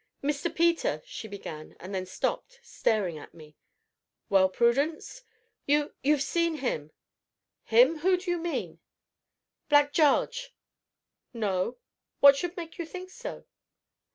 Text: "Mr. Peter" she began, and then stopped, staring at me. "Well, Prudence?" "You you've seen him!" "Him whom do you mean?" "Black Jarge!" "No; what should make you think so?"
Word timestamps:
"Mr. 0.23 0.51
Peter" 0.51 1.03
she 1.05 1.27
began, 1.27 1.75
and 1.79 1.93
then 1.93 2.07
stopped, 2.07 2.59
staring 2.63 3.19
at 3.19 3.35
me. 3.35 3.55
"Well, 4.29 4.49
Prudence?" 4.49 5.21
"You 5.67 5.93
you've 6.01 6.23
seen 6.23 6.55
him!" 6.55 6.89
"Him 7.65 7.99
whom 7.99 8.17
do 8.17 8.31
you 8.31 8.39
mean?" 8.39 8.79
"Black 9.69 9.93
Jarge!" 9.93 10.55
"No; 11.35 11.77
what 12.19 12.35
should 12.35 12.57
make 12.57 12.79
you 12.79 12.85
think 12.87 13.11
so?" 13.11 13.45